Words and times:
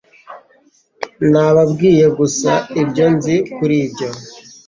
Nababwiye 1.31 2.05
gusa 2.17 2.51
ibyo 2.81 3.05
nzi 3.15 3.35
kuri 3.55 3.75
ibyo. 3.85 4.09